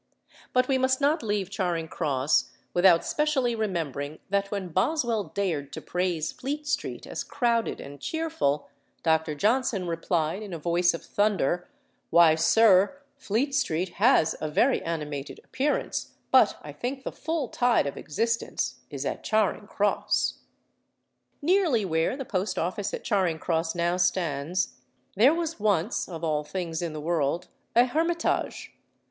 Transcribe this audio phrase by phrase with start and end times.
[0.51, 5.79] But we must not leave Charing Cross without specially remembering that when Boswell dared to
[5.79, 8.67] praise Fleet Street as crowded and cheerful,
[9.03, 9.35] Dr.
[9.35, 11.67] Johnson replied in a voice of thunder,
[12.09, 17.85] "Why, sir, Fleet Street has a very animated appearance; but I think the full tide
[17.85, 20.39] of existence is at Charing Cross."
[21.43, 24.77] Nearly where the Post Office at Charing Cross now stands,
[25.15, 28.73] there was once (of all things in the world) a hermitage.